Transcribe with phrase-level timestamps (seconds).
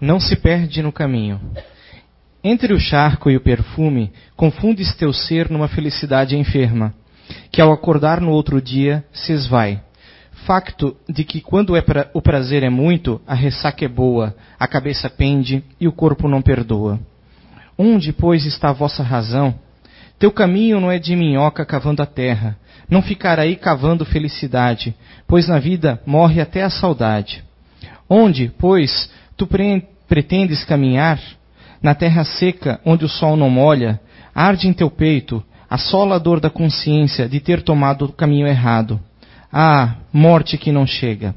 [0.00, 1.40] não se perde no caminho.
[2.42, 6.94] Entre o charco e o perfume, confundes teu ser numa felicidade enferma,
[7.50, 9.80] que ao acordar no outro dia se esvai.
[10.46, 14.68] Facto de que quando é pra, o prazer é muito, a ressaca é boa, a
[14.68, 17.00] cabeça pende e o corpo não perdoa.
[17.76, 19.58] Onde, pois, está a vossa razão?
[20.18, 22.56] Teu caminho não é de minhoca cavando a terra,
[22.88, 24.94] não ficar aí cavando felicidade,
[25.26, 27.42] pois na vida morre até a saudade.
[28.08, 29.46] Onde, pois, tu
[30.08, 31.20] pretendes caminhar?
[31.82, 34.00] Na terra seca, onde o sol não molha,
[34.34, 35.76] arde em teu peito, a
[36.18, 39.00] dor da consciência de ter tomado o caminho errado.
[39.52, 41.34] Ah, morte que não chega!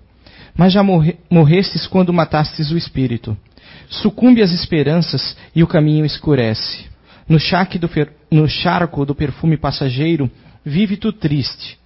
[0.56, 3.38] Mas já morre, morrestes quando matastes o espírito.
[3.90, 6.86] Sucumbe às esperanças e o caminho escurece.
[7.28, 7.40] No,
[7.80, 7.90] do,
[8.32, 10.30] no charco do perfume passageiro,
[10.66, 11.78] vive tu triste.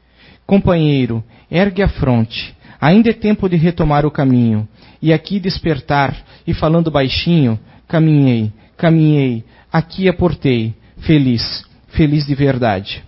[0.45, 2.55] Companheiro, ergue a fronte.
[2.83, 4.67] Ainda é tempo de retomar o caminho.
[5.01, 6.13] E aqui despertar,
[6.45, 13.01] e falando baixinho, caminhei, caminhei, aqui aportei, feliz, feliz de verdade.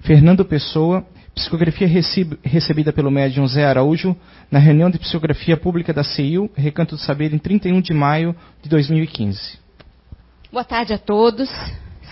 [0.00, 1.88] Fernando Pessoa, psicografia
[2.42, 4.14] recebida pelo médium Zé Araújo
[4.50, 8.68] na reunião de psicografia pública da CEIU, Recanto do Saber, em 31 de maio de
[8.68, 9.58] 2015.
[10.52, 11.48] Boa tarde a todos.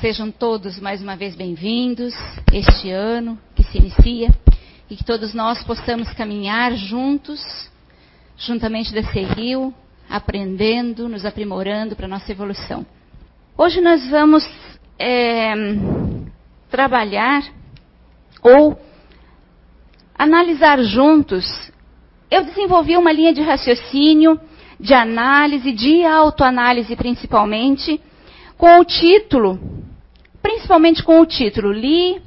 [0.01, 2.15] Sejam todos mais uma vez bem-vindos
[2.51, 4.31] este ano que se inicia
[4.93, 7.41] e que todos nós possamos caminhar juntos,
[8.37, 9.73] juntamente da CERIL,
[10.07, 12.85] aprendendo, nos aprimorando para a nossa evolução.
[13.57, 14.47] Hoje nós vamos
[14.99, 15.55] é,
[16.71, 17.43] trabalhar
[18.43, 18.79] ou
[20.15, 21.47] analisar juntos.
[22.31, 24.39] Eu desenvolvi uma linha de raciocínio,
[24.79, 27.99] de análise, de autoanálise principalmente,
[28.59, 29.59] com o título
[30.43, 31.73] principalmente com o título.
[31.73, 32.21] Li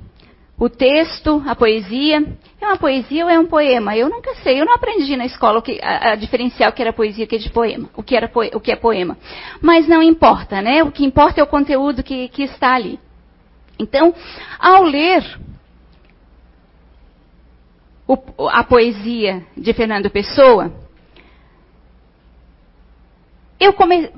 [0.57, 2.25] o texto, a poesia.
[2.65, 3.95] É uma poesia ou é um poema?
[3.95, 4.59] Eu nunca sei.
[4.59, 7.27] Eu não aprendi na escola que, a, a, diferenciar o que era poesia e o
[7.27, 9.17] que é poema, o que, era o que é poema.
[9.61, 10.83] Mas não importa, né?
[10.83, 12.99] O que importa é o conteúdo que, que está ali.
[13.77, 14.15] Então,
[14.57, 15.39] ao ler
[18.07, 18.17] o,
[18.49, 20.73] a poesia de Fernando Pessoa,
[23.59, 24.09] eu come,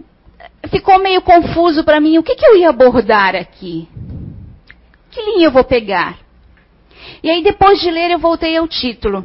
[0.69, 3.89] ficou meio confuso para mim o que, que eu ia abordar aqui.
[5.11, 6.26] Que linha eu vou pegar?
[7.23, 9.23] E aí, depois de ler, eu voltei ao título.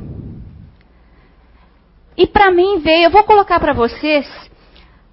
[2.17, 4.27] E para mim veio, eu vou colocar para vocês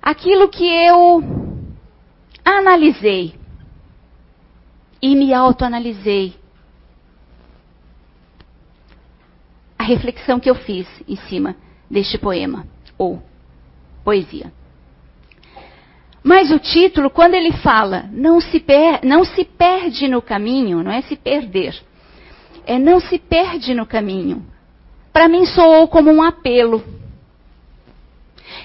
[0.01, 1.23] aquilo que eu
[2.43, 3.35] analisei
[5.01, 6.35] e me autoanalisei.
[9.77, 11.55] A reflexão que eu fiz em cima
[11.89, 13.21] deste poema ou
[14.03, 14.51] poesia.
[16.21, 20.91] Mas o título, quando ele fala não se, per, não se perde no caminho, não
[20.91, 21.81] é se perder,
[22.69, 24.45] é não se perde no caminho.
[25.11, 26.83] Para mim soou como um apelo.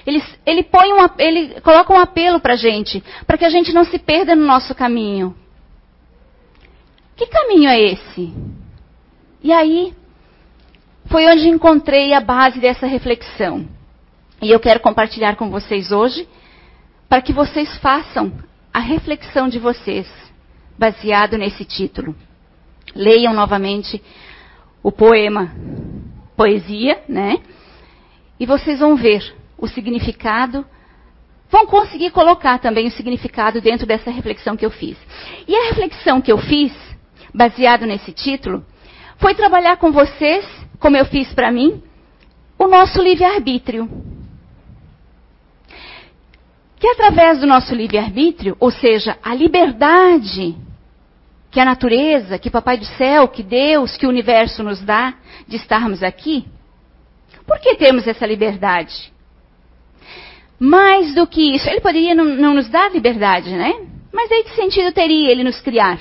[0.05, 3.73] Ele, ele, põe um, ele coloca um apelo para a gente, para que a gente
[3.73, 5.35] não se perda no nosso caminho.
[7.15, 8.31] Que caminho é esse?
[9.41, 9.91] E aí,
[11.07, 13.67] foi onde encontrei a base dessa reflexão.
[14.39, 16.29] E eu quero compartilhar com vocês hoje
[17.09, 18.31] para que vocês façam
[18.71, 20.07] a reflexão de vocês,
[20.77, 22.15] baseado nesse título.
[22.95, 24.01] Leiam novamente
[24.81, 25.51] o poema
[26.35, 27.37] Poesia, né?
[28.39, 30.65] E vocês vão ver o significado,
[31.49, 34.97] vão conseguir colocar também o significado dentro dessa reflexão que eu fiz.
[35.47, 36.73] E a reflexão que eu fiz,
[37.33, 38.65] baseado nesse título,
[39.17, 40.45] foi trabalhar com vocês,
[40.79, 41.81] como eu fiz para mim,
[42.57, 43.89] o nosso livre-arbítrio
[46.85, 50.55] que através do nosso livre-arbítrio, ou seja, a liberdade
[51.55, 55.13] que a natureza, que Papai do Céu, que Deus, que o universo nos dá
[55.47, 56.45] de estarmos aqui,
[57.47, 59.13] por que temos essa liberdade?
[60.59, 63.73] Mais do que isso, ele poderia não, não nos dar liberdade, né?
[64.11, 65.97] Mas aí que sentido teria ele nos criar?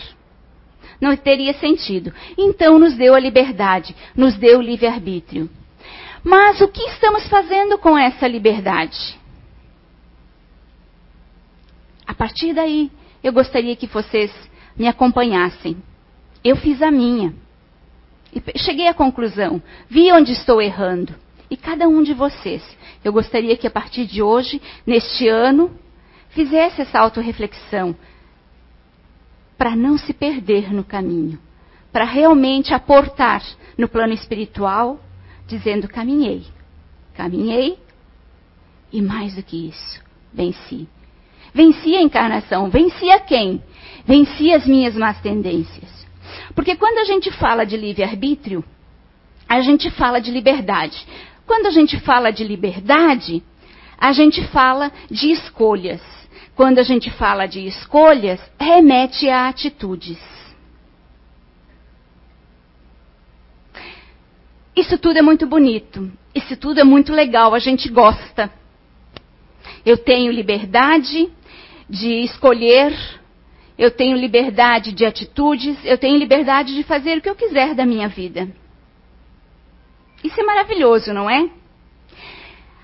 [1.01, 2.13] Não teria sentido.
[2.37, 5.49] Então nos deu a liberdade, nos deu o livre-arbítrio.
[6.25, 9.17] Mas o que estamos fazendo com essa liberdade?
[12.05, 12.91] A partir daí,
[13.23, 14.33] eu gostaria que vocês
[14.77, 15.77] me acompanhassem.
[16.43, 17.35] Eu fiz a minha.
[18.33, 21.15] E cheguei à conclusão, vi onde estou errando.
[21.51, 22.63] E cada um de vocês,
[23.05, 25.71] eu gostaria que a partir de hoje, neste ano,
[26.31, 27.95] fizesse essa autorreflexão
[29.57, 31.39] para não se perder no caminho,
[31.93, 33.43] para realmente aportar
[33.79, 34.99] no plano espiritual,
[35.47, 36.45] dizendo: caminhei,
[37.15, 37.79] caminhei,
[38.93, 40.89] e mais do que isso, venci.
[41.55, 42.69] Venci a encarnação.
[42.69, 43.63] Venci a quem?
[44.05, 46.05] Venci as minhas más tendências.
[46.55, 48.65] Porque quando a gente fala de livre-arbítrio,
[49.49, 51.07] a gente fala de liberdade.
[51.47, 53.43] Quando a gente fala de liberdade,
[53.97, 56.03] a gente fala de escolhas.
[56.57, 60.19] Quando a gente fala de escolhas, remete a atitudes.
[64.75, 66.11] Isso tudo é muito bonito.
[66.35, 68.51] Isso tudo é muito legal, a gente gosta.
[69.87, 71.31] Eu tenho liberdade
[71.89, 72.97] de escolher,
[73.77, 77.85] eu tenho liberdade de atitudes, eu tenho liberdade de fazer o que eu quiser da
[77.85, 78.49] minha vida.
[80.23, 81.51] Isso é maravilhoso, não é?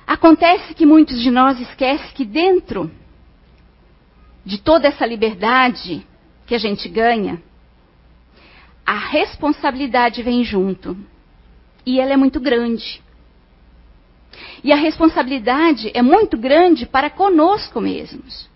[0.06, 2.90] Acontece que muitos de nós esquecem que dentro
[4.44, 6.04] de toda essa liberdade
[6.46, 7.40] que a gente ganha,
[8.84, 10.96] a responsabilidade vem junto.
[11.86, 13.00] E ela é muito grande.
[14.64, 18.49] E a responsabilidade é muito grande para conosco mesmos.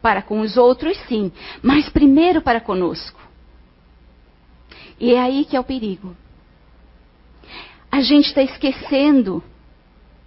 [0.00, 3.20] Para com os outros, sim, mas primeiro para conosco.
[5.00, 6.14] E é aí que é o perigo
[7.90, 9.42] a gente está esquecendo,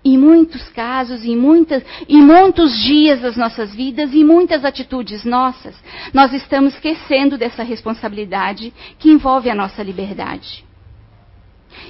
[0.04, 5.76] em muitos casos, em, muitas, em muitos dias das nossas vidas, em muitas atitudes nossas,
[6.12, 10.66] nós estamos esquecendo dessa responsabilidade que envolve a nossa liberdade.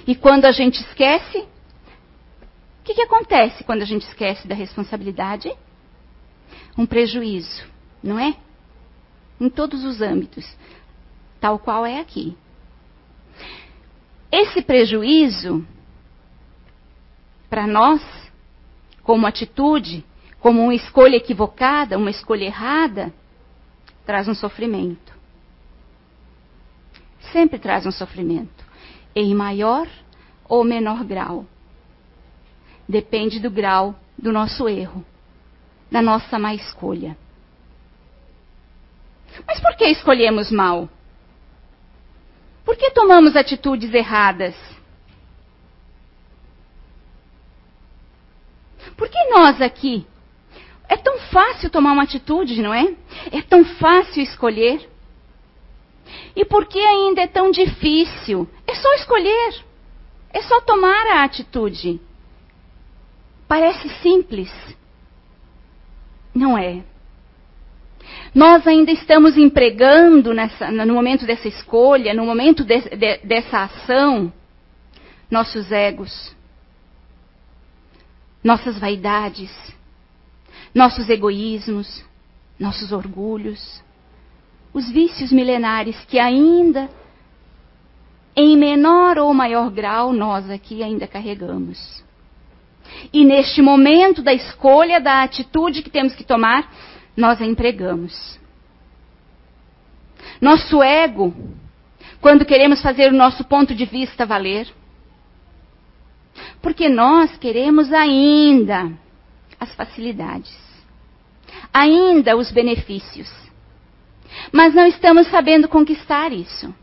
[0.05, 5.51] E quando a gente esquece, o que, que acontece quando a gente esquece da responsabilidade?
[6.77, 7.63] Um prejuízo,
[8.03, 8.35] não é?
[9.39, 10.45] Em todos os âmbitos,
[11.39, 12.37] tal qual é aqui.
[14.31, 15.65] Esse prejuízo,
[17.49, 18.01] para nós,
[19.03, 20.05] como atitude,
[20.39, 23.13] como uma escolha equivocada, uma escolha errada,
[24.05, 25.13] traz um sofrimento.
[27.31, 28.65] Sempre traz um sofrimento,
[29.15, 29.87] em maior
[30.45, 31.45] ou menor grau.
[32.87, 35.05] Depende do grau do nosso erro,
[35.89, 37.17] da nossa má escolha.
[39.47, 40.89] Mas por que escolhemos mal?
[42.63, 44.55] Por que tomamos atitudes erradas?
[48.95, 50.05] Por que nós aqui?
[50.87, 52.93] É tão fácil tomar uma atitude, não é?
[53.31, 54.89] É tão fácil escolher.
[56.35, 58.47] E por que ainda é tão difícil?
[58.67, 59.63] É só escolher.
[60.31, 61.99] É só tomar a atitude.
[63.47, 64.51] Parece simples.
[66.33, 66.83] Não é.
[68.33, 74.31] Nós ainda estamos empregando nessa, no momento dessa escolha, no momento de, de, dessa ação,
[75.29, 76.35] nossos egos,
[78.43, 79.51] nossas vaidades,
[80.73, 82.03] nossos egoísmos,
[82.57, 83.83] nossos orgulhos,
[84.73, 86.89] os vícios milenares que ainda,
[88.35, 92.01] em menor ou maior grau, nós aqui ainda carregamos.
[93.11, 96.71] E neste momento da escolha, da atitude que temos que tomar,
[97.15, 98.39] nós a empregamos.
[100.39, 101.33] Nosso ego,
[102.19, 104.67] quando queremos fazer o nosso ponto de vista valer,
[106.61, 108.91] porque nós queremos ainda
[109.59, 110.55] as facilidades,
[111.73, 113.31] ainda os benefícios,
[114.51, 116.73] mas não estamos sabendo conquistar isso.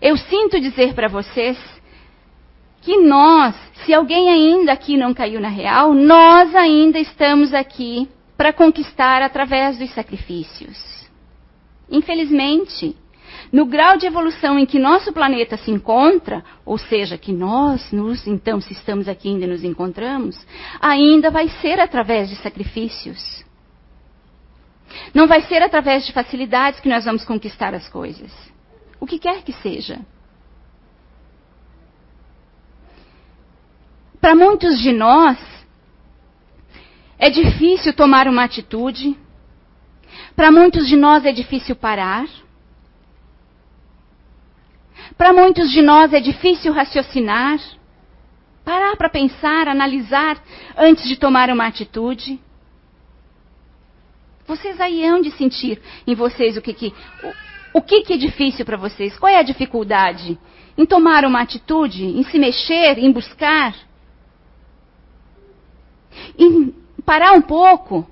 [0.00, 1.56] Eu sinto dizer para vocês
[2.84, 3.54] que nós,
[3.84, 9.78] se alguém ainda aqui não caiu na real, nós ainda estamos aqui para conquistar através
[9.78, 11.08] dos sacrifícios.
[11.90, 12.94] Infelizmente,
[13.50, 18.26] no grau de evolução em que nosso planeta se encontra, ou seja, que nós nos,
[18.26, 20.36] então, se estamos aqui ainda nos encontramos,
[20.78, 23.44] ainda vai ser através de sacrifícios.
[25.14, 28.30] Não vai ser através de facilidades que nós vamos conquistar as coisas.
[29.00, 30.00] O que quer que seja.
[34.24, 35.36] Para muitos de nós,
[37.18, 39.14] é difícil tomar uma atitude.
[40.34, 42.24] Para muitos de nós é difícil parar.
[45.18, 47.60] Para muitos de nós é difícil raciocinar,
[48.64, 50.42] parar para pensar, analisar
[50.74, 52.40] antes de tomar uma atitude.
[54.46, 56.94] Vocês aí hão de sentir em vocês o que, que
[57.74, 59.18] o, o que, que é difícil para vocês.
[59.18, 60.38] Qual é a dificuldade
[60.78, 63.74] em tomar uma atitude, em se mexer, em buscar?
[66.38, 66.74] Em
[67.04, 68.08] parar um pouco,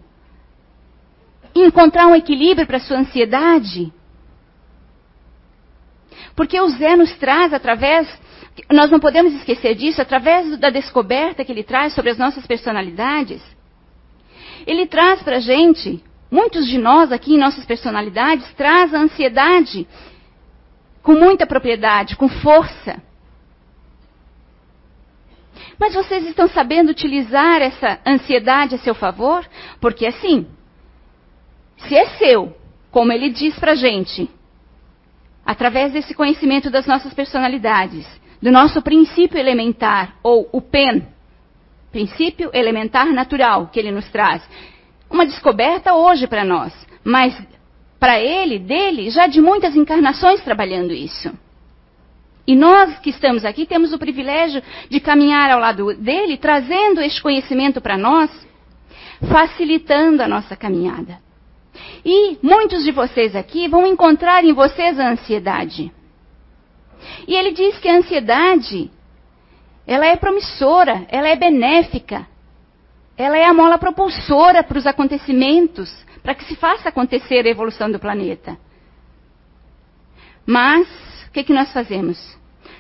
[1.54, 3.92] em encontrar um equilíbrio para a sua ansiedade.
[6.34, 8.08] Porque o Zé nos traz através,
[8.70, 13.42] nós não podemos esquecer disso, através da descoberta que ele traz sobre as nossas personalidades.
[14.66, 19.86] Ele traz para a gente, muitos de nós aqui em nossas personalidades, traz a ansiedade
[21.02, 23.02] com muita propriedade, com força.
[25.78, 29.44] Mas vocês estão sabendo utilizar essa ansiedade a seu favor?
[29.80, 30.46] Porque assim,
[31.78, 32.56] se é seu,
[32.90, 34.28] como ele diz pra gente,
[35.44, 38.06] através desse conhecimento das nossas personalidades,
[38.40, 41.06] do nosso princípio elementar, ou o PEN,
[41.90, 44.42] princípio elementar natural, que ele nos traz.
[45.10, 46.72] Uma descoberta hoje para nós,
[47.04, 47.36] mas
[48.00, 51.32] para ele, dele, já de muitas encarnações trabalhando isso.
[52.46, 57.22] E nós que estamos aqui temos o privilégio de caminhar ao lado dele, trazendo este
[57.22, 58.30] conhecimento para nós,
[59.30, 61.18] facilitando a nossa caminhada.
[62.04, 65.92] E muitos de vocês aqui vão encontrar em vocês a ansiedade.
[67.26, 68.90] E ele diz que a ansiedade,
[69.86, 72.26] ela é promissora, ela é benéfica,
[73.16, 75.90] ela é a mola propulsora para os acontecimentos,
[76.22, 78.56] para que se faça acontecer a evolução do planeta.
[80.46, 80.88] Mas,
[81.32, 82.18] o que, que nós fazemos?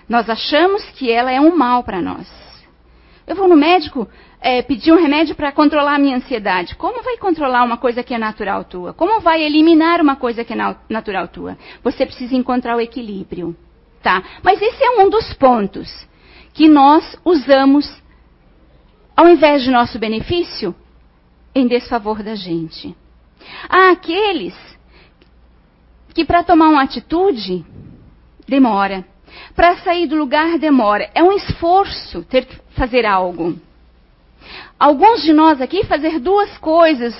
[0.06, 2.28] Nós achamos que ela é um mal para nós.
[3.26, 4.06] Eu vou no médico
[4.42, 6.76] é, pedir um remédio para controlar a minha ansiedade.
[6.76, 8.92] Como vai controlar uma coisa que é natural tua?
[8.92, 11.56] Como vai eliminar uma coisa que é natural tua?
[11.82, 13.56] Você precisa encontrar o equilíbrio.
[14.02, 14.22] Tá?
[14.42, 16.06] Mas esse é um dos pontos
[16.52, 17.90] que nós usamos,
[19.16, 20.74] ao invés de nosso benefício,
[21.54, 22.94] em desfavor da gente.
[23.66, 24.54] Há aqueles
[26.12, 27.64] que para tomar uma atitude
[28.46, 29.04] demora.
[29.54, 31.10] Para sair do lugar demora.
[31.14, 33.58] É um esforço ter que fazer algo.
[34.78, 37.14] Alguns de nós aqui fazer duas coisas,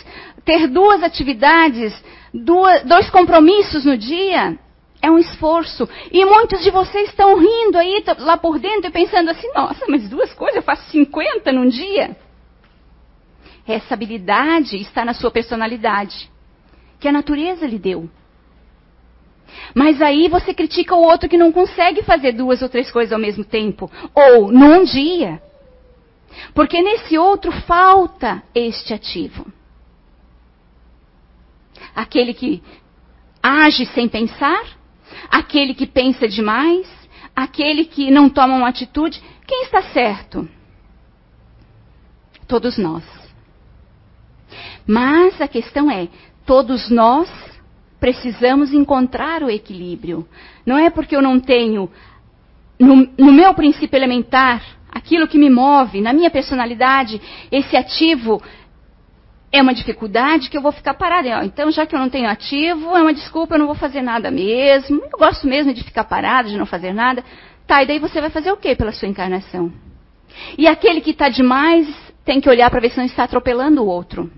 [0.45, 1.93] ter duas atividades,
[2.35, 4.59] duas, dois compromissos no dia,
[5.01, 5.89] é um esforço.
[6.11, 10.09] E muitos de vocês estão rindo aí lá por dentro e pensando assim: nossa, mas
[10.09, 12.17] duas coisas, eu faço 50 num dia.
[13.67, 16.31] Essa habilidade está na sua personalidade,
[16.99, 18.09] que a natureza lhe deu.
[19.75, 23.19] Mas aí você critica o outro que não consegue fazer duas ou três coisas ao
[23.19, 25.43] mesmo tempo, ou num dia.
[26.55, 29.47] Porque nesse outro falta este ativo.
[31.95, 32.63] Aquele que
[33.43, 34.65] age sem pensar,
[35.31, 36.89] aquele que pensa demais,
[37.35, 39.23] aquele que não toma uma atitude.
[39.47, 40.49] Quem está certo?
[42.47, 43.05] Todos nós.
[44.87, 46.09] Mas a questão é:
[46.47, 47.29] todos nós
[48.03, 50.27] precisamos encontrar o equilíbrio.
[50.67, 51.89] Não é porque eu não tenho,
[52.77, 58.43] no, no meu princípio elementar, aquilo que me move, na minha personalidade, esse ativo
[59.53, 61.45] é uma dificuldade que eu vou ficar parada.
[61.45, 64.33] Então, já que eu não tenho ativo, é uma desculpa, eu não vou fazer nada
[64.33, 65.01] mesmo.
[65.05, 67.23] Eu gosto mesmo de ficar parada, de não fazer nada.
[67.69, 69.73] Tá, e daí você vai fazer o que pela sua encarnação?
[70.59, 71.87] E aquele que está demais
[72.25, 74.29] tem que olhar para ver se não está atropelando o outro.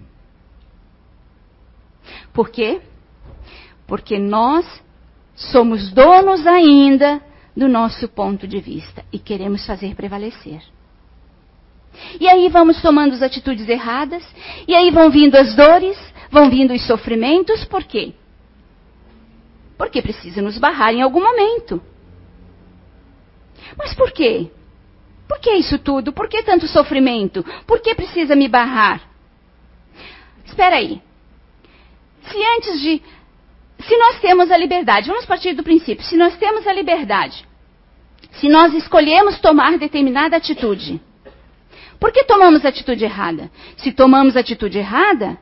[2.30, 2.82] Por quê?
[3.86, 4.66] Porque nós
[5.34, 7.20] somos donos ainda
[7.56, 10.62] do nosso ponto de vista e queremos fazer prevalecer.
[12.20, 14.24] E aí vamos tomando as atitudes erradas,
[14.66, 15.96] e aí vão vindo as dores,
[16.30, 18.14] vão vindo os sofrimentos, por quê?
[19.78, 21.80] Porque precisa nos barrar em algum momento.
[23.76, 24.50] Mas por quê?
[25.28, 26.12] Por que isso tudo?
[26.12, 27.44] Por que tanto sofrimento?
[27.66, 29.02] Por que precisa me barrar?
[30.44, 31.00] Espera aí.
[32.22, 33.02] Se antes de.
[33.86, 37.46] Se nós temos a liberdade, vamos partir do princípio, se nós temos a liberdade,
[38.32, 41.00] se nós escolhemos tomar determinada atitude,
[42.00, 43.50] por que tomamos atitude errada?
[43.76, 45.38] Se tomamos atitude errada,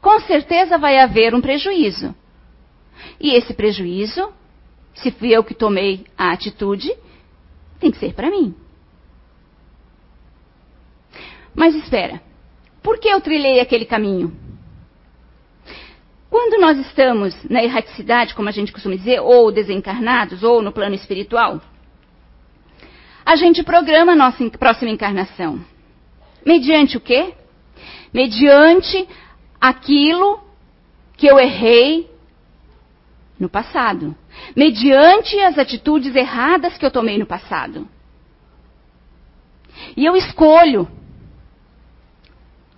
[0.00, 2.14] com certeza vai haver um prejuízo.
[3.20, 4.32] E esse prejuízo,
[4.94, 6.92] se fui eu que tomei a atitude,
[7.78, 8.54] tem que ser para mim.
[11.54, 12.22] Mas espera,
[12.82, 14.49] por que eu trilhei aquele caminho?
[16.30, 20.94] Quando nós estamos na erraticidade, como a gente costuma dizer, ou desencarnados, ou no plano
[20.94, 21.60] espiritual,
[23.26, 25.60] a gente programa a nossa próxima encarnação.
[26.46, 27.34] Mediante o quê?
[28.14, 29.08] Mediante
[29.60, 30.40] aquilo
[31.16, 32.08] que eu errei
[33.38, 34.16] no passado.
[34.54, 37.88] Mediante as atitudes erradas que eu tomei no passado.
[39.96, 40.88] E eu escolho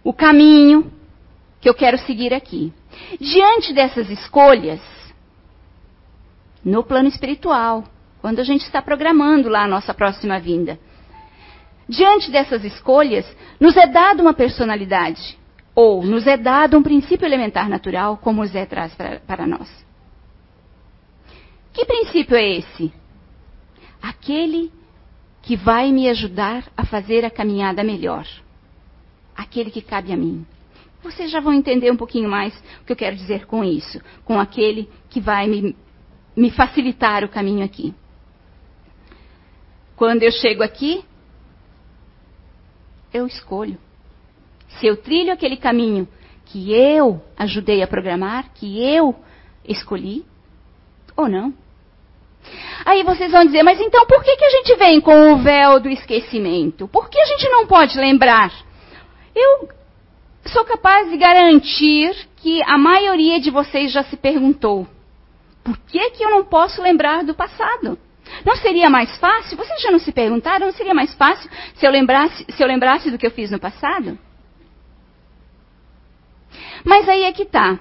[0.02, 0.90] o caminho
[1.60, 2.72] que eu quero seguir aqui.
[3.20, 4.80] Diante dessas escolhas,
[6.64, 7.84] no plano espiritual,
[8.20, 10.78] quando a gente está programando lá a nossa próxima vinda,
[11.88, 13.26] diante dessas escolhas,
[13.58, 15.38] nos é dada uma personalidade,
[15.74, 18.94] ou nos é dado um princípio elementar natural, como o Zé traz
[19.26, 19.68] para, nós.
[21.72, 22.92] Que princípio é esse?
[24.00, 24.70] Aquele
[25.40, 28.26] que vai me ajudar a fazer a caminhada melhor.
[29.34, 30.46] Aquele que cabe a mim.
[31.02, 34.38] Vocês já vão entender um pouquinho mais o que eu quero dizer com isso, com
[34.38, 35.76] aquele que vai me,
[36.36, 37.92] me facilitar o caminho aqui.
[39.96, 41.04] Quando eu chego aqui,
[43.12, 43.78] eu escolho.
[44.68, 46.08] Se eu trilho aquele caminho
[46.46, 49.14] que eu ajudei a programar, que eu
[49.64, 50.24] escolhi,
[51.16, 51.52] ou não.
[52.84, 55.78] Aí vocês vão dizer, mas então por que, que a gente vem com o véu
[55.80, 56.88] do esquecimento?
[56.88, 58.52] Por que a gente não pode lembrar?
[59.34, 59.68] Eu
[60.46, 64.86] sou capaz de garantir que a maioria de vocês já se perguntou:
[65.62, 67.98] por que, que eu não posso lembrar do passado?
[68.44, 69.56] Não seria mais fácil?
[69.56, 70.66] Vocês já não se perguntaram?
[70.66, 73.58] Não seria mais fácil se eu lembrasse, se eu lembrasse do que eu fiz no
[73.58, 74.18] passado?
[76.84, 77.78] Mas aí é que está.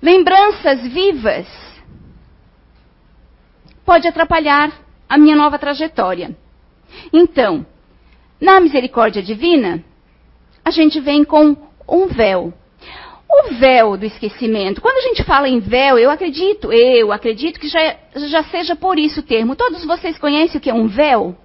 [0.00, 1.46] Lembranças vivas
[3.84, 4.72] pode atrapalhar
[5.08, 6.36] a minha nova trajetória.
[7.12, 7.66] Então,
[8.40, 9.84] na misericórdia divina,
[10.64, 11.56] a gente vem com
[11.88, 12.52] um véu.
[13.28, 14.80] O véu do esquecimento.
[14.80, 18.98] Quando a gente fala em véu, eu acredito, eu acredito que já, já seja por
[18.98, 19.54] isso o termo.
[19.54, 21.36] Todos vocês conhecem o que é um véu?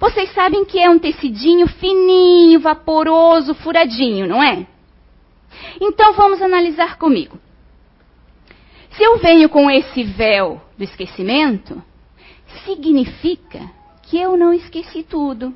[0.00, 4.66] Vocês sabem que é um tecidinho fininho, vaporoso, furadinho, não é?
[5.80, 7.38] Então vamos analisar comigo.
[8.92, 11.82] Se eu venho com esse véu do esquecimento,
[12.64, 13.70] significa
[14.02, 15.54] que eu não esqueci tudo.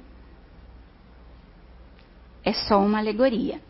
[2.44, 3.60] É só uma alegoria.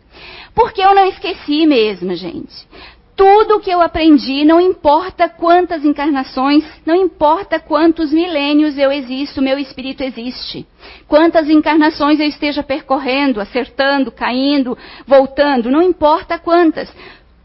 [0.55, 2.67] Porque eu não esqueci mesmo, gente.
[3.14, 9.43] Tudo o que eu aprendi, não importa quantas encarnações, não importa quantos milênios eu existo,
[9.43, 10.67] meu espírito existe.
[11.07, 14.76] Quantas encarnações eu esteja percorrendo, acertando, caindo,
[15.07, 16.93] voltando, não importa quantas.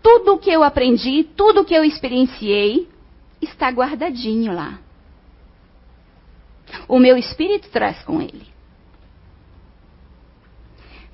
[0.02, 2.88] Tudo o que eu aprendi, tudo o que eu experienciei,
[3.42, 4.80] está guardadinho lá.
[6.88, 8.57] O meu espírito traz com ele.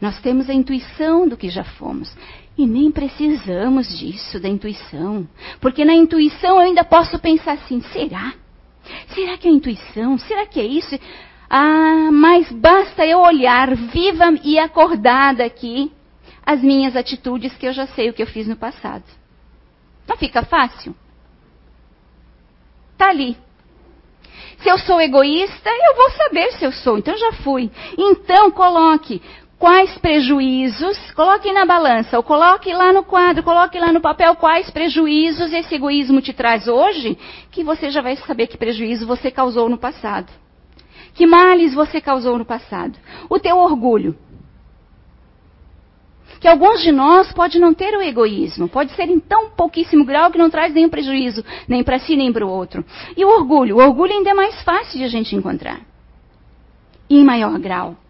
[0.03, 2.13] Nós temos a intuição do que já fomos.
[2.57, 5.25] E nem precisamos disso, da intuição.
[5.62, 8.33] Porque na intuição eu ainda posso pensar assim: será?
[9.15, 10.17] Será que é intuição?
[10.17, 11.00] Será que é isso?
[11.50, 15.89] Ah, mas basta eu olhar viva e acordada aqui
[16.45, 19.05] as minhas atitudes que eu já sei o que eu fiz no passado.
[20.05, 20.93] Não fica fácil?
[22.98, 23.38] Tá ali.
[24.57, 27.72] Se eu sou egoísta, eu vou saber se eu sou, então já fui.
[27.98, 29.22] Então coloque
[29.63, 34.69] quais prejuízos, coloque na balança, ou coloque lá no quadro, coloque lá no papel quais
[34.69, 37.17] prejuízos esse egoísmo te traz hoje,
[37.49, 40.30] que você já vai saber que prejuízo você causou no passado.
[41.13, 42.99] Que males você causou no passado.
[43.30, 44.17] O teu orgulho.
[46.41, 50.30] Que alguns de nós pode não ter o egoísmo, pode ser em tão pouquíssimo grau
[50.30, 52.84] que não traz nenhum prejuízo, nem para si nem para o outro.
[53.15, 55.80] E o orgulho, o orgulho ainda é mais fácil de a gente encontrar.
[57.10, 58.03] E em maior grau.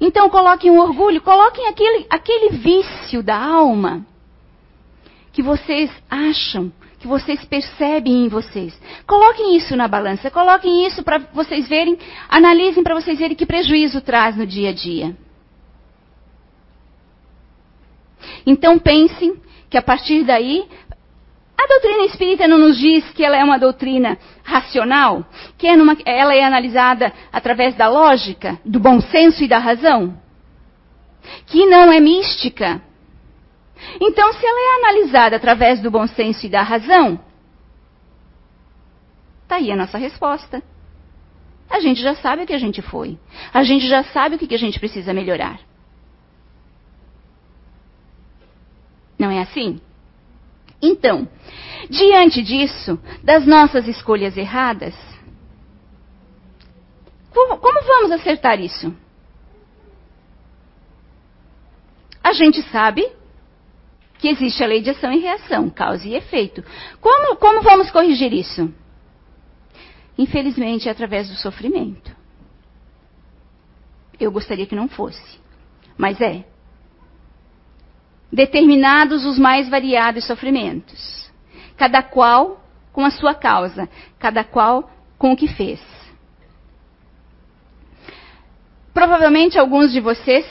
[0.00, 4.06] Então coloquem o orgulho, coloquem aquele, aquele vício da alma
[5.32, 8.78] que vocês acham, que vocês percebem em vocês.
[9.06, 14.00] Coloquem isso na balança, coloquem isso para vocês verem, analisem para vocês verem que prejuízo
[14.00, 15.16] traz no dia a dia.
[18.46, 20.68] Então pensem que a partir daí
[21.62, 25.24] a doutrina espírita não nos diz que ela é uma doutrina racional,
[25.56, 30.20] que é numa, ela é analisada através da lógica, do bom senso e da razão,
[31.46, 32.82] que não é mística.
[34.00, 37.20] Então, se ela é analisada através do bom senso e da razão,
[39.42, 40.62] está aí a nossa resposta.
[41.70, 43.18] A gente já sabe o que a gente foi.
[43.54, 45.60] A gente já sabe o que a gente precisa melhorar.
[49.18, 49.80] Não é assim?
[50.82, 51.28] Então,
[51.88, 54.94] diante disso, das nossas escolhas erradas,
[57.32, 58.94] como, vamos acertar isso?
[62.22, 63.10] A gente sabe
[64.18, 66.62] que existe a lei de ação e reação, causa e efeito.
[67.00, 68.72] Como, como vamos corrigir isso?
[70.16, 72.14] Infelizmente, é através do sofrimento.
[74.20, 75.40] Eu gostaria que não fosse,
[75.96, 76.44] mas é
[78.32, 81.30] determinados os mais variados sofrimentos,
[81.76, 85.80] cada qual com a sua causa, cada qual com o que fez.
[88.94, 90.46] Provavelmente alguns de vocês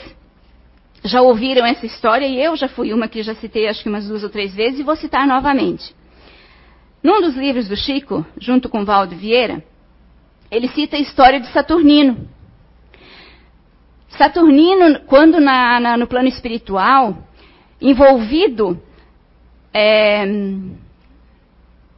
[1.04, 4.06] já ouviram essa história e eu já fui uma que já citei acho que umas
[4.06, 5.94] duas ou três vezes e vou citar novamente.
[7.02, 9.64] Num dos livros do Chico, junto com Valdo Vieira,
[10.50, 12.28] ele cita a história de Saturnino.
[14.10, 17.16] Saturnino, quando na, na, no plano espiritual,
[17.82, 18.80] envolvido
[19.74, 20.24] é,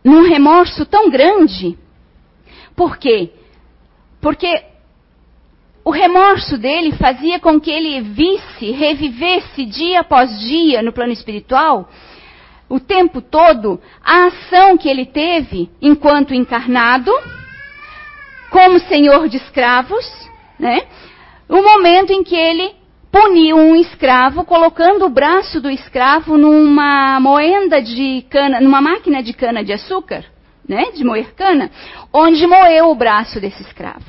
[0.03, 1.79] num remorso tão grande.
[2.75, 3.31] Por quê?
[4.20, 4.64] Porque
[5.85, 11.88] o remorso dele fazia com que ele visse, revivesse dia após dia no plano espiritual,
[12.68, 17.12] o tempo todo, a ação que ele teve enquanto encarnado,
[18.51, 20.05] como senhor de escravos,
[20.59, 20.83] né?
[21.49, 22.75] O momento em que ele
[23.14, 29.33] puniu um escravo colocando o braço do escravo numa moenda de cana, numa máquina de
[29.33, 30.24] cana de açúcar,
[30.68, 31.70] né, de moer cana,
[32.12, 34.05] onde moeu o braço desse escravo.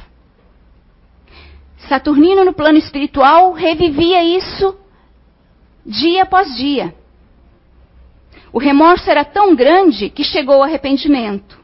[1.88, 4.76] Saturnino, no plano espiritual, revivia isso
[5.86, 6.96] dia após dia.
[8.52, 11.60] O remorso era tão grande que chegou ao arrependimento.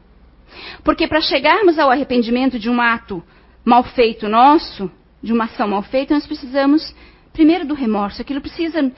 [0.84, 3.20] Porque para chegarmos ao arrependimento de um ato
[3.64, 4.88] mal feito nosso,
[5.20, 6.94] de uma ação mal feita, nós precisamos
[7.32, 8.20] primeiro do remorso.
[8.20, 8.92] Aquilo precisa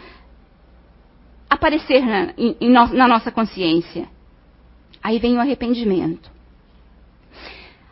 [1.49, 4.09] aparecer na, em, na nossa consciência.
[5.03, 6.31] Aí vem o arrependimento.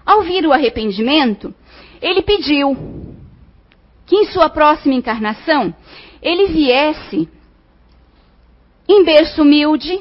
[0.05, 1.55] Ao vir o arrependimento,
[2.00, 2.76] ele pediu
[4.07, 5.74] que em sua próxima encarnação
[6.20, 7.28] ele viesse
[8.88, 10.00] em berço humilde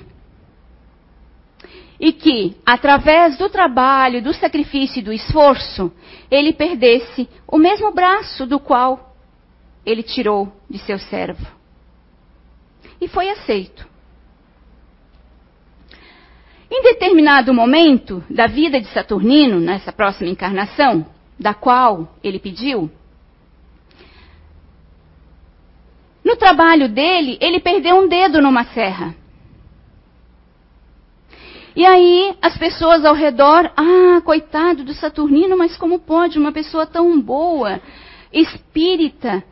[2.00, 5.92] e que, através do trabalho, do sacrifício e do esforço,
[6.32, 9.11] ele perdesse o mesmo braço do qual
[9.86, 11.46] ele tirou de seu servo.
[13.00, 13.90] E foi aceito.
[16.70, 21.06] Em determinado momento da vida de Saturnino, nessa próxima encarnação,
[21.38, 22.90] da qual ele pediu,
[26.24, 29.16] no trabalho dele, ele perdeu um dedo numa serra.
[31.76, 36.86] E aí as pessoas ao redor, ah, coitado do Saturnino, mas como pode uma pessoa
[36.86, 37.82] tão boa,
[38.32, 39.44] espírita,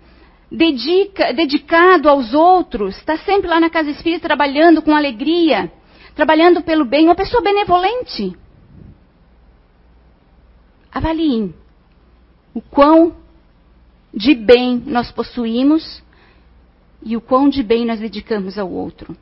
[0.51, 5.71] dedica, dedicado aos outros, está sempre lá na casa espírita trabalhando com alegria,
[6.15, 8.35] trabalhando pelo bem, uma pessoa benevolente.
[10.91, 11.53] Avaliem
[12.53, 13.15] o quão
[14.13, 16.01] de bem nós possuímos
[17.03, 19.15] e o quão de bem nós dedicamos ao outro.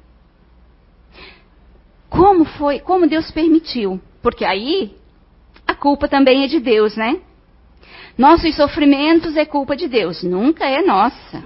[2.10, 4.02] Como foi, como Deus permitiu?
[4.22, 4.96] Porque aí
[5.68, 7.22] a culpa também é de Deus, né?
[8.18, 11.44] Nossos sofrimentos é culpa de Deus, nunca é nossa.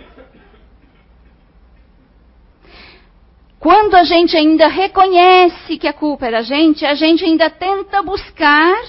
[3.60, 8.02] Quando a gente ainda reconhece que a culpa é da gente, a gente ainda tenta
[8.02, 8.82] buscar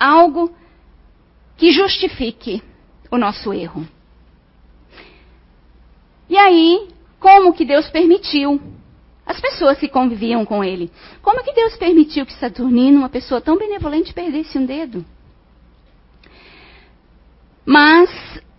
[0.00, 0.52] algo
[1.56, 2.62] que justifique
[3.10, 3.86] o nosso erro.
[6.28, 6.88] E aí,
[7.20, 8.60] como que Deus permitiu?
[9.24, 10.90] As pessoas que conviviam com ele.
[11.20, 15.04] Como que Deus permitiu que Saturnino, uma pessoa tão benevolente, perdesse um dedo?
[17.70, 18.08] Mas,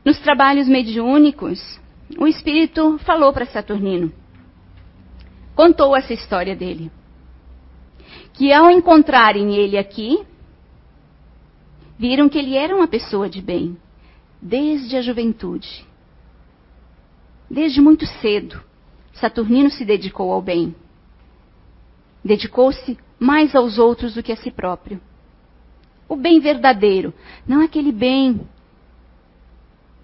[0.06, 1.60] nos trabalhos mediúnicos,
[2.16, 4.14] o Espírito falou para Saturnino:
[5.56, 6.92] contou essa história dele.
[8.34, 10.24] Que ao encontrarem ele aqui,
[11.98, 13.76] viram que ele era uma pessoa de bem,
[14.40, 15.84] desde a juventude.
[17.50, 18.62] Desde muito cedo,
[19.14, 20.76] Saturnino se dedicou ao bem.
[22.24, 25.02] Dedicou-se mais aos outros do que a si próprio.
[26.08, 27.12] O bem verdadeiro,
[27.48, 28.40] não aquele bem.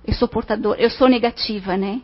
[0.06, 2.02] Eu sou portador, eu sou negativa, né?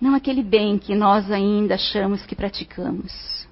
[0.00, 3.46] Não aquele bem que nós ainda achamos que praticamos.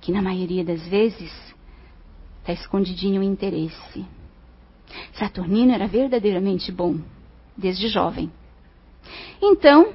[0.00, 1.30] Que na maioria das vezes
[2.38, 4.06] está escondidinho o interesse.
[5.12, 6.98] Saturnino era verdadeiramente bom,
[7.56, 8.32] desde jovem.
[9.40, 9.92] Então,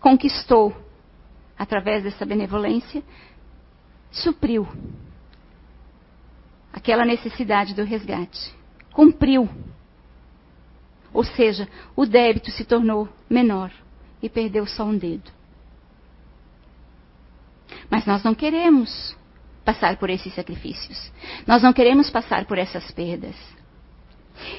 [0.00, 0.76] conquistou,
[1.56, 3.02] através dessa benevolência,
[4.10, 4.66] supriu
[6.72, 8.61] aquela necessidade do resgate.
[8.92, 9.48] Cumpriu
[11.12, 13.70] ou seja, o débito se tornou menor
[14.22, 15.30] e perdeu só um dedo.
[17.90, 19.14] Mas nós não queremos
[19.64, 21.12] passar por esses sacrifícios.
[21.46, 23.36] Nós não queremos passar por essas perdas.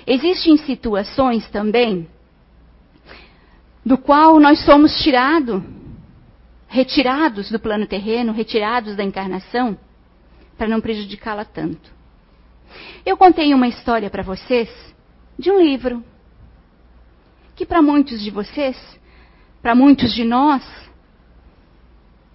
[0.06, 2.08] Existem situações também
[3.84, 5.62] do qual nós somos tirados,
[6.68, 9.78] retirados do plano terreno, retirados da encarnação,
[10.58, 11.92] para não prejudicá-la tanto.
[13.06, 14.70] Eu contei uma história para vocês
[15.38, 16.04] de um livro
[17.56, 18.78] que para muitos de vocês,
[19.62, 20.64] para muitos de nós,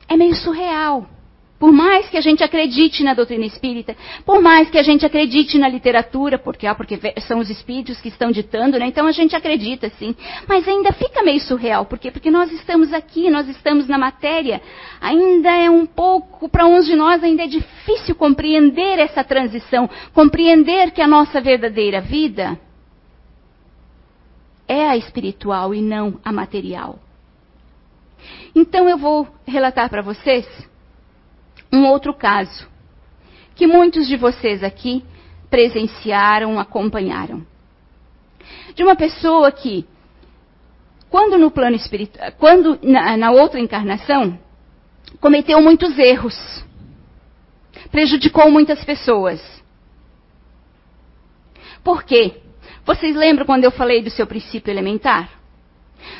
[0.09, 1.09] é meio surreal.
[1.59, 5.59] Por mais que a gente acredite na doutrina espírita, por mais que a gente acredite
[5.59, 8.87] na literatura, porque, ah, porque são os espíritos que estão ditando, né?
[8.87, 10.15] então a gente acredita sim.
[10.47, 11.85] Mas ainda fica meio surreal.
[11.85, 12.13] Por quê?
[12.13, 14.63] Porque nós estamos aqui, nós estamos na matéria.
[15.01, 20.93] Ainda é um pouco, para uns de nós, ainda é difícil compreender essa transição, compreender
[20.93, 22.57] que a nossa verdadeira vida
[24.69, 27.01] é a espiritual e não a material.
[28.55, 30.47] Então eu vou relatar para vocês
[31.73, 32.67] um outro caso
[33.55, 35.05] que muitos de vocês aqui
[35.51, 37.45] presenciaram, acompanharam.
[38.75, 39.85] De uma pessoa que,
[41.11, 44.39] quando no plano espiritual, quando na, na outra encarnação,
[45.21, 46.65] cometeu muitos erros,
[47.91, 49.41] prejudicou muitas pessoas.
[51.83, 52.41] Por quê?
[52.85, 55.31] Vocês lembram quando eu falei do seu princípio elementar?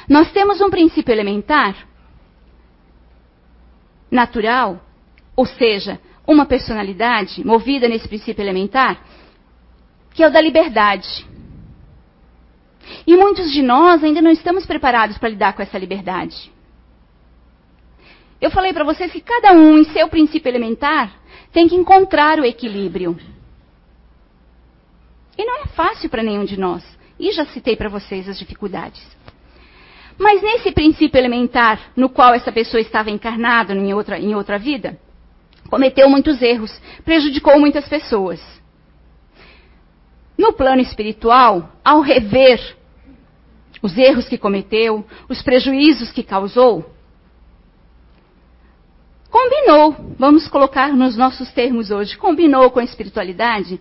[0.09, 1.87] Nós temos um princípio elementar
[4.11, 4.81] natural,
[5.39, 9.01] ou seja, uma personalidade movida nesse princípio elementar,
[10.13, 11.25] que é o da liberdade.
[13.07, 16.51] E muitos de nós ainda não estamos preparados para lidar com essa liberdade.
[18.41, 21.21] Eu falei para vocês que cada um, em seu princípio elementar,
[21.53, 23.17] tem que encontrar o equilíbrio.
[25.39, 26.83] E não é fácil para nenhum de nós.
[27.17, 29.07] E já citei para vocês as dificuldades.
[30.19, 34.99] Mas nesse princípio elementar, no qual essa pessoa estava encarnada em outra, em outra vida,
[35.69, 36.73] cometeu muitos erros,
[37.05, 38.41] prejudicou muitas pessoas.
[40.37, 42.77] No plano espiritual, ao rever
[43.83, 46.95] os erros que cometeu, os prejuízos que causou,
[49.31, 53.81] combinou, vamos colocar nos nossos termos hoje, combinou com a espiritualidade,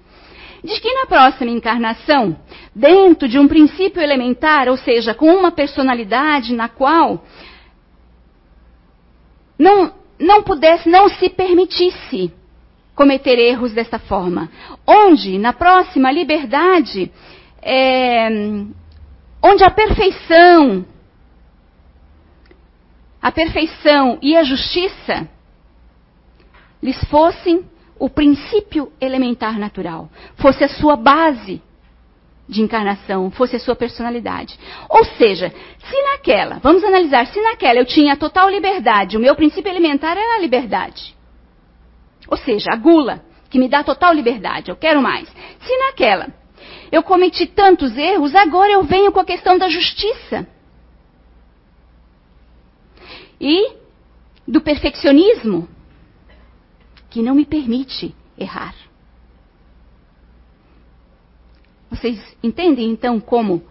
[0.64, 2.38] de que na próxima encarnação,
[2.76, 7.24] dentro de um princípio elementar, ou seja, com uma personalidade na qual
[9.58, 12.32] não, não pudesse, não se permitisse
[12.96, 14.50] cometer erros dessa forma.
[14.86, 17.12] Onde, na próxima liberdade,
[17.62, 18.28] é,
[19.42, 20.86] onde a perfeição,
[23.22, 25.30] a perfeição e a justiça
[26.82, 27.66] lhes fossem
[28.00, 31.62] o princípio elementar natural, fosse a sua base
[32.48, 34.58] de encarnação, fosse a sua personalidade.
[34.90, 39.70] Ou seja, se naquela, vamos analisar, se naquela eu tinha total liberdade, o meu princípio
[39.70, 41.16] elementar era a liberdade.
[42.28, 45.28] Ou seja, a gula, que me dá total liberdade, eu quero mais.
[45.60, 46.28] Se naquela
[46.92, 50.48] eu cometi tantos erros, agora eu venho com a questão da justiça.
[53.40, 53.76] E
[54.48, 55.68] do perfeccionismo,
[57.10, 58.74] que não me permite errar.
[61.90, 63.64] Vocês entendem então como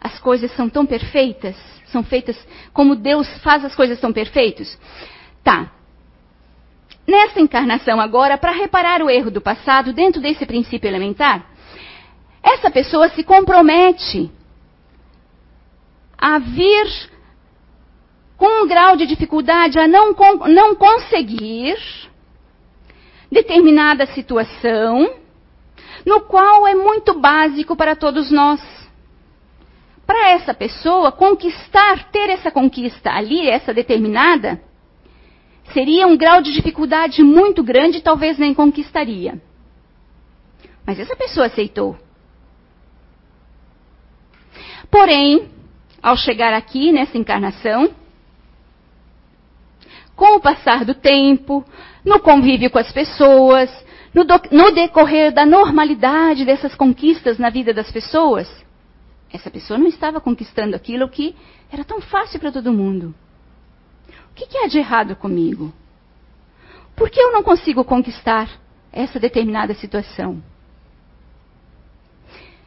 [0.00, 1.56] as coisas são tão perfeitas?
[1.86, 2.36] São feitas
[2.72, 4.78] como Deus faz as coisas tão perfeitas?
[5.42, 5.70] Tá.
[7.06, 11.46] Nessa encarnação agora, para reparar o erro do passado dentro desse princípio elementar,
[12.42, 14.30] essa pessoa se compromete
[16.16, 17.10] a vir
[18.36, 20.14] com um grau de dificuldade a não,
[20.48, 21.76] não conseguir
[23.30, 25.21] determinada situação,
[26.04, 28.60] no qual é muito básico para todos nós.
[30.06, 34.60] Para essa pessoa, conquistar, ter essa conquista ali, essa determinada,
[35.72, 39.40] seria um grau de dificuldade muito grande, talvez nem conquistaria.
[40.84, 41.96] Mas essa pessoa aceitou.
[44.90, 45.48] Porém,
[46.02, 47.94] ao chegar aqui nessa encarnação,
[50.14, 51.64] com o passar do tempo,
[52.04, 53.70] no convívio com as pessoas,
[54.14, 58.48] no, do, no decorrer da normalidade dessas conquistas na vida das pessoas,
[59.32, 61.34] essa pessoa não estava conquistando aquilo que
[61.70, 63.14] era tão fácil para todo mundo.
[64.30, 65.72] O que, que há de errado comigo?
[66.94, 68.50] Por que eu não consigo conquistar
[68.92, 70.42] essa determinada situação?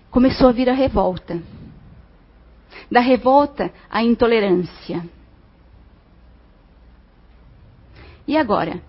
[0.10, 1.42] Começou a vir a revolta.
[2.90, 5.04] Da revolta, à intolerância.
[8.28, 8.82] E agora?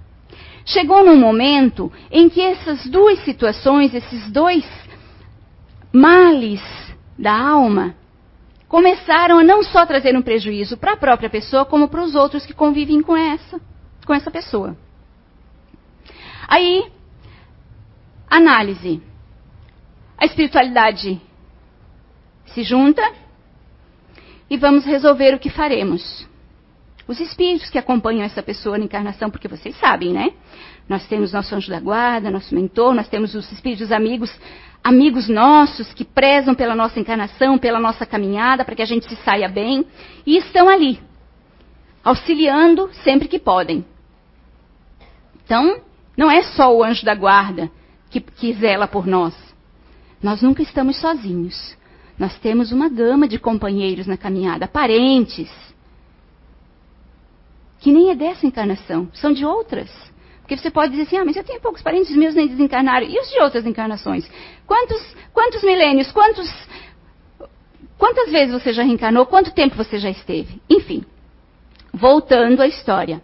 [0.66, 4.66] Chegou num momento em que essas duas situações, esses dois
[5.92, 6.60] males
[7.16, 7.94] da alma,
[8.66, 12.44] começaram a não só trazer um prejuízo para a própria pessoa, como para os outros
[12.44, 13.60] que convivem com essa,
[14.04, 14.76] com essa pessoa.
[16.48, 16.90] Aí,
[18.28, 19.00] análise.
[20.18, 21.20] A espiritualidade
[22.46, 23.02] se junta
[24.50, 26.26] e vamos resolver o que faremos
[27.08, 30.32] os espíritos que acompanham essa pessoa na encarnação, porque vocês sabem, né?
[30.88, 34.32] Nós temos nosso anjo da guarda, nosso mentor, nós temos os espíritos amigos,
[34.82, 39.16] amigos nossos que prezam pela nossa encarnação, pela nossa caminhada, para que a gente se
[39.22, 39.86] saia bem,
[40.26, 41.00] e estão ali,
[42.02, 43.84] auxiliando sempre que podem.
[45.44, 45.80] Então,
[46.16, 47.70] não é só o anjo da guarda
[48.10, 49.34] que, que zela por nós.
[50.20, 51.76] Nós nunca estamos sozinhos.
[52.18, 55.50] Nós temos uma gama de companheiros na caminhada, parentes,
[57.78, 59.90] que nem é dessa encarnação, são de outras.
[60.40, 63.06] Porque você pode dizer assim, ah, mas eu tenho poucos parentes meus nem desencarnaram.
[63.06, 64.30] E os de outras encarnações?
[64.64, 66.48] Quantos, quantos milênios, quantos,
[67.98, 69.26] quantas vezes você já reencarnou?
[69.26, 70.62] Quanto tempo você já esteve?
[70.70, 71.04] Enfim,
[71.92, 73.20] voltando à história.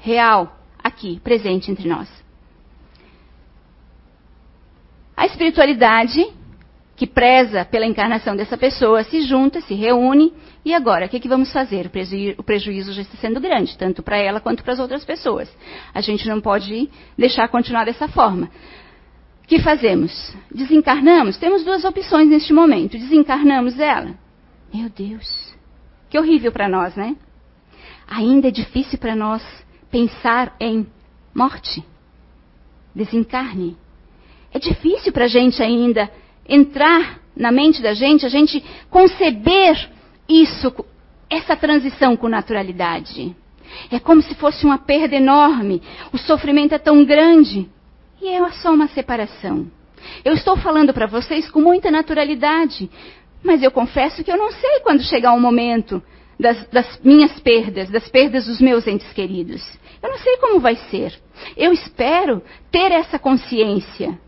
[0.00, 2.08] Real, aqui, presente entre nós.
[5.16, 6.28] A espiritualidade
[6.98, 10.34] que preza pela encarnação dessa pessoa se junta, se reúne,
[10.64, 11.86] e agora, o que, é que vamos fazer?
[11.86, 15.04] O, preju o prejuízo já está sendo grande, tanto para ela quanto para as outras
[15.04, 15.48] pessoas.
[15.94, 18.50] A gente não pode deixar continuar dessa forma.
[19.44, 20.34] O que fazemos?
[20.50, 21.38] Desencarnamos?
[21.38, 22.98] Temos duas opções neste momento.
[22.98, 24.18] Desencarnamos ela?
[24.74, 25.54] Meu Deus,
[26.10, 27.14] que horrível para nós, né?
[28.08, 29.40] Ainda é difícil para nós
[29.88, 30.84] pensar em
[31.32, 31.84] morte,
[32.92, 33.76] desencarne.
[34.52, 36.10] É difícil para a gente ainda
[36.48, 39.90] entrar na mente da gente, a gente conceber
[40.28, 40.72] isso,
[41.30, 43.34] essa transição com naturalidade.
[43.90, 45.82] É como se fosse uma perda enorme.
[46.12, 47.68] O sofrimento é tão grande.
[48.20, 49.70] E é só uma separação.
[50.24, 52.90] Eu estou falando para vocês com muita naturalidade,
[53.42, 56.02] mas eu confesso que eu não sei quando chegar o momento
[56.38, 59.62] das, das, minhas perdas, das perdas dos meus entes queridos.
[60.02, 61.18] Eu não sei como vai ser.
[61.56, 64.18] Eu espero ter essa consciência.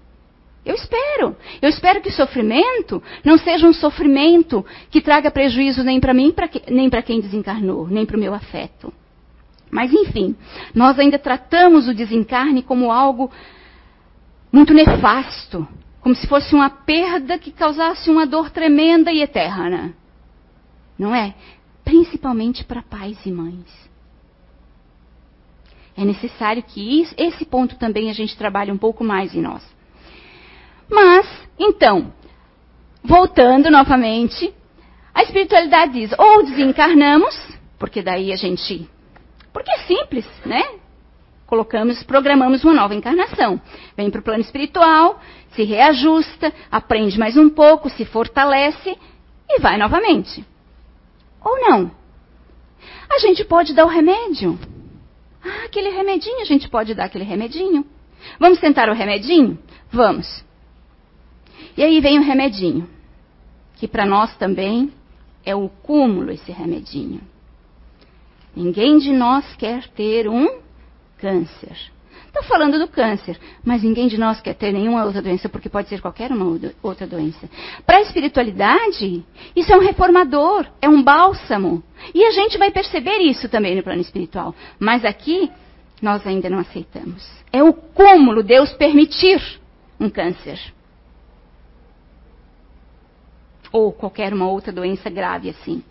[0.64, 1.36] Eu espero.
[1.60, 6.34] Eu espero que o sofrimento não seja um sofrimento que traga prejuízo nem para mim,
[6.68, 8.92] nem para quem desencarnou, nem para o meu afeto.
[9.70, 10.36] Mas, enfim,
[10.74, 13.30] nós ainda tratamos o desencarne como algo
[14.52, 15.66] muito nefasto,
[16.00, 19.94] como se fosse uma perda que causasse uma dor tremenda e eterna.
[20.98, 21.34] Não é?
[21.84, 23.90] Principalmente para pais e mães.
[25.96, 29.62] É necessário que isso, esse ponto também a gente trabalhe um pouco mais em nós.
[30.90, 31.26] Mas,
[31.58, 32.12] então,
[33.04, 34.52] voltando novamente,
[35.14, 37.34] a espiritualidade diz: ou desencarnamos,
[37.78, 38.88] porque daí a gente.
[39.52, 40.62] Porque é simples, né?
[41.46, 43.60] Colocamos, programamos uma nova encarnação.
[43.96, 45.20] Vem para o plano espiritual,
[45.52, 48.96] se reajusta, aprende mais um pouco, se fortalece
[49.48, 50.44] e vai novamente.
[51.44, 51.90] Ou não?
[53.10, 54.58] A gente pode dar o remédio.
[55.44, 57.84] Ah, aquele remedinho, a gente pode dar aquele remedinho.
[58.38, 59.58] Vamos tentar o remedinho?
[59.90, 60.44] Vamos.
[61.80, 62.86] E aí vem o remedinho,
[63.76, 64.92] que para nós também
[65.42, 67.22] é o cúmulo esse remedinho.
[68.54, 70.60] Ninguém de nós quer ter um
[71.16, 71.90] câncer.
[72.26, 75.88] Estou falando do câncer, mas ninguém de nós quer ter nenhuma outra doença, porque pode
[75.88, 77.48] ser qualquer uma outra doença.
[77.86, 79.24] Para a espiritualidade,
[79.56, 81.82] isso é um reformador, é um bálsamo.
[82.14, 84.54] E a gente vai perceber isso também no plano espiritual.
[84.78, 85.50] Mas aqui,
[86.02, 87.26] nós ainda não aceitamos.
[87.50, 89.40] É o cúmulo Deus permitir
[89.98, 90.60] um câncer
[93.72, 95.82] ou qualquer uma outra doença grave assim.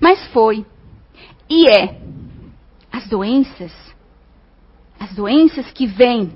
[0.00, 0.64] Mas foi
[1.48, 2.00] e é
[2.92, 3.72] as doenças,
[4.98, 6.32] as doenças que vêm,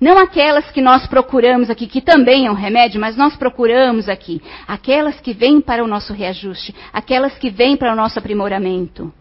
[0.00, 4.42] não aquelas que nós procuramos aqui, que também é um remédio, mas nós procuramos aqui,
[4.66, 9.12] aquelas que vêm para o nosso reajuste, aquelas que vêm para o nosso aprimoramento.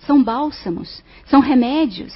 [0.00, 2.14] São bálsamos, são remédios.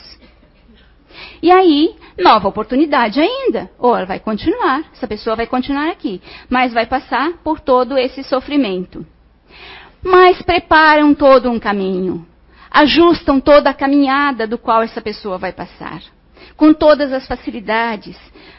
[1.43, 3.71] E aí, nova oportunidade ainda.
[3.79, 8.23] Ou ela vai continuar, essa pessoa vai continuar aqui, mas vai passar por todo esse
[8.23, 9.07] sofrimento.
[10.03, 12.27] Mas preparam todo um caminho,
[12.71, 16.01] ajustam toda a caminhada do qual essa pessoa vai passar,
[16.57, 18.19] com todas as facilidades,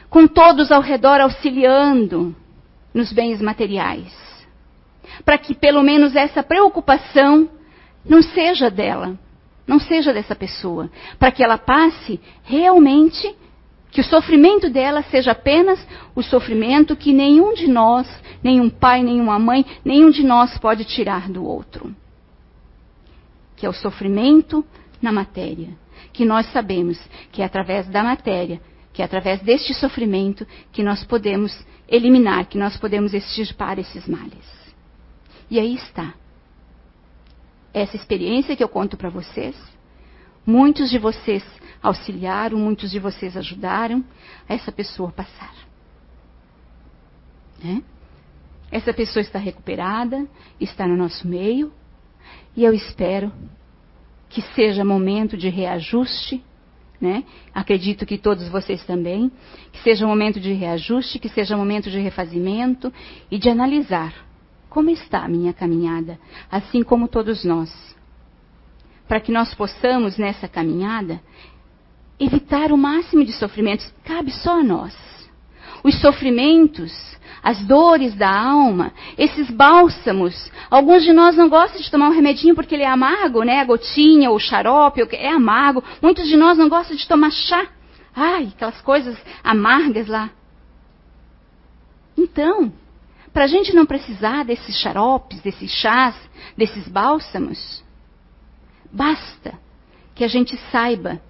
[0.10, 2.36] com todos ao redor auxiliando
[2.94, 4.14] nos bens materiais,
[5.26, 7.50] para que pelo menos essa preocupação
[8.06, 9.18] não seja dela,
[9.72, 13.34] não seja dessa pessoa, para que ela passe realmente
[13.90, 15.80] que o sofrimento dela seja apenas
[16.14, 18.06] o sofrimento que nenhum de nós,
[18.44, 21.96] nenhum pai, nenhuma mãe, nenhum de nós pode tirar do outro.
[23.56, 24.66] Que é o sofrimento
[25.02, 25.70] na matéria.
[26.12, 27.00] Que nós sabemos
[27.32, 28.60] que é através da matéria,
[28.92, 31.58] que é através deste sofrimento que nós podemos
[31.88, 34.76] eliminar, que nós podemos extirpar esses males.
[35.50, 36.14] E aí está
[37.74, 39.56] essa experiência que eu conto para vocês.
[40.46, 41.44] Muitos de vocês
[41.82, 44.04] auxiliaram, muitos de vocês ajudaram
[44.48, 45.54] essa pessoa passar.
[47.64, 47.82] Né?
[48.72, 50.28] Essa pessoa está recuperada,
[50.60, 51.72] está no nosso meio,
[52.56, 53.32] e eu espero
[54.30, 56.44] que seja momento de reajuste,
[57.00, 57.24] né?
[57.54, 59.32] Acredito que todos vocês também,
[59.74, 62.94] que seja momento de reajuste, que seja momento de refazimento
[63.30, 64.31] e de analisar
[64.72, 66.18] como está a minha caminhada,
[66.50, 67.70] assim como todos nós.
[69.06, 71.22] Para que nós possamos, nessa caminhada,
[72.18, 74.96] evitar o máximo de sofrimentos, cabe só a nós.
[75.84, 76.94] Os sofrimentos,
[77.44, 80.50] as dores da alma, esses bálsamos.
[80.70, 83.60] Alguns de nós não gostam de tomar um remedinho porque ele é amargo, né?
[83.60, 85.84] A gotinha, ou o xarope, é amargo.
[86.02, 87.68] Muitos de nós não gostam de tomar chá.
[88.16, 90.30] Ai, aquelas coisas amargas lá.
[92.18, 92.72] Então,
[93.34, 96.16] para a gente não precisar desses xaropes, desses chás,
[96.58, 97.84] desses bálsamos,
[98.92, 99.54] basta
[100.14, 101.22] que a gente saiba,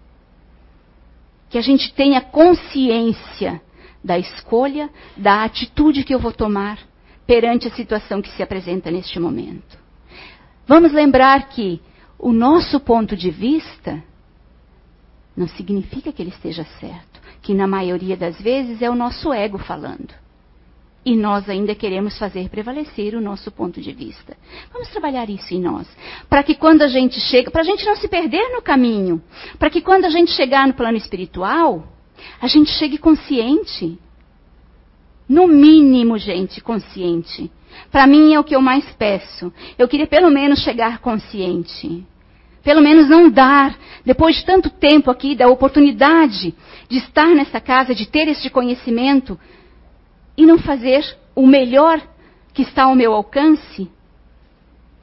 [1.50, 3.62] que a gente tenha consciência
[4.04, 6.80] da escolha, da atitude que eu vou tomar
[7.28, 9.78] perante a situação que se apresenta neste momento.
[10.66, 11.82] Vamos lembrar que
[12.18, 14.04] o nosso ponto de vista
[15.36, 19.58] não significa que ele esteja certo, que na maioria das vezes é o nosso ego
[19.58, 20.14] falando.
[21.04, 24.38] E nós ainda queremos fazer prevalecer o nosso ponto de vista.
[24.72, 25.88] Vamos trabalhar isso em nós,
[26.30, 29.22] para que quando a gente chega, para a gente não se perder no caminho,
[29.58, 31.88] para que quando a gente chegar no plano espiritual,
[32.40, 33.98] a gente chegue consciente.
[35.28, 37.50] No mínimo, gente, consciente.
[37.90, 39.52] Para mim é o que eu mais peço.
[39.78, 42.06] Eu queria pelo menos chegar consciente.
[42.64, 43.76] Pelo menos não dar,
[44.06, 46.54] depois de tanto tempo aqui, da oportunidade
[46.88, 49.40] de estar nessa casa, de ter este conhecimento,
[50.38, 51.04] e não fazer
[51.36, 52.02] o melhor
[52.54, 53.90] que está ao meu alcance?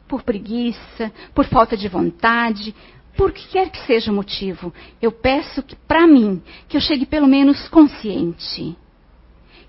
[0.06, 2.74] Por preguiça, por falta de vontade,
[3.16, 4.72] por que quer que seja o motivo,
[5.02, 8.76] eu peço que, para mim, que eu chegue pelo menos consciente.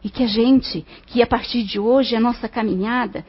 [0.04, 3.26] E que a gente, que a partir de hoje a nossa caminhada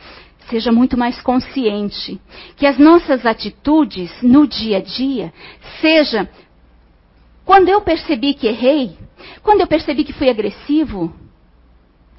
[0.51, 2.20] seja muito mais consciente.
[2.57, 5.33] Que as nossas atitudes no dia a dia
[5.81, 6.28] seja
[7.45, 8.97] quando eu percebi que errei,
[9.43, 11.12] quando eu percebi que fui agressivo,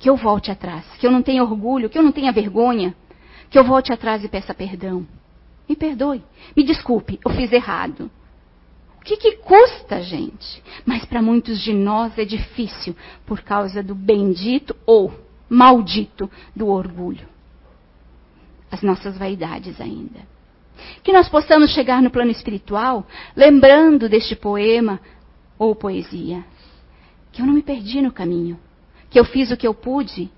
[0.01, 2.95] que eu volte atrás, que eu não tenha orgulho, que eu não tenha vergonha,
[3.51, 5.05] que eu volte atrás e peça perdão.
[5.69, 6.23] Me perdoe,
[6.57, 8.09] me desculpe, eu fiz errado.
[8.99, 10.63] O que, que custa, gente?
[10.87, 12.95] Mas para muitos de nós é difícil
[13.27, 15.13] por causa do bendito ou
[15.47, 17.27] maldito do orgulho.
[18.71, 20.19] As nossas vaidades ainda.
[21.03, 24.99] Que nós possamos chegar no plano espiritual lembrando deste poema
[25.59, 26.43] ou poesia.
[27.31, 28.59] Que eu não me perdi no caminho
[29.11, 30.31] que eu fiz o que eu pude,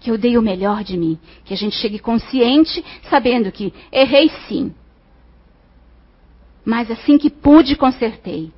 [0.00, 4.30] que eu dei o melhor de mim, que a gente chegue consciente, sabendo que errei
[4.48, 4.74] sim.
[6.64, 8.50] Mas assim que pude, consertei.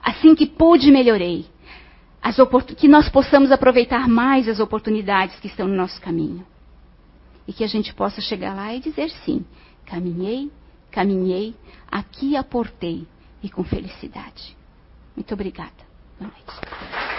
[0.00, 1.46] Assim que pude, melhorei.
[2.76, 6.46] que nós possamos aproveitar mais as oportunidades que estão no nosso caminho.
[7.46, 9.44] E que a gente possa chegar lá e dizer sim:
[9.84, 10.50] caminhei,
[10.90, 11.54] caminhei,
[11.90, 13.06] aqui aportei
[13.42, 14.56] e com felicidade.
[15.16, 15.72] Muito obrigada.
[16.20, 17.17] Boa noite.